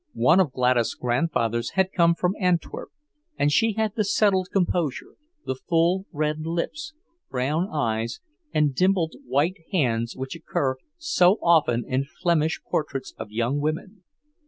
One 0.13 0.39
of 0.39 0.51
Gladys' 0.51 0.95
grandfathers 0.95 1.73
had 1.77 1.91
come 1.91 2.15
from 2.15 2.33
Antwerp, 2.39 2.89
and 3.37 3.51
she 3.51 3.73
had 3.73 3.93
the 3.93 4.03
settled 4.03 4.49
composure, 4.51 5.13
the 5.45 5.53
full 5.53 6.07
red 6.11 6.39
lips, 6.47 6.95
brown 7.29 7.69
eyes, 7.71 8.19
and 8.51 8.73
dimpled 8.73 9.13
white 9.27 9.57
hands 9.71 10.15
which 10.17 10.35
occur 10.35 10.77
so 10.97 11.33
often 11.43 11.85
in 11.87 12.05
Flemish 12.05 12.61
portraits 12.67 13.13
of 13.19 13.29
young 13.29 13.59
women. 13.59 14.01